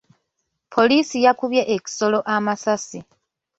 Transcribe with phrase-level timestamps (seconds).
[0.73, 2.99] Poliisi yakubye ekisolo amasasi.